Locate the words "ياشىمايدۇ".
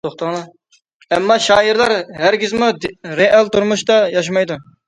4.19-4.63